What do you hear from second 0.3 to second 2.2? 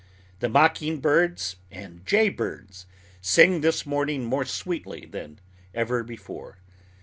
The mocking birds and